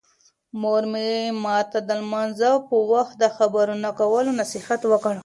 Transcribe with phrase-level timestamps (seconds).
[0.61, 1.09] مور مې
[1.43, 5.15] ماته د لمانځه په وخت د خبرو نه کولو نصیحت وکړ.